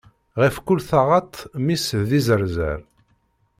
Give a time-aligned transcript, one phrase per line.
[0.41, 2.79] Ɣef kul taɣaṭ, mmi-s d izeṛzeṛ.